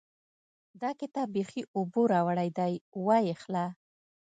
[0.81, 2.73] دا کتاب بېخي اوبو راوړی دی؛
[3.05, 3.65] وايې خله.